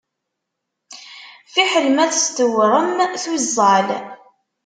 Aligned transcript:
Fiḥel 1.53 1.87
ma 1.95 2.05
testewrem 2.11 2.89
tuẓẓal. 3.23 3.87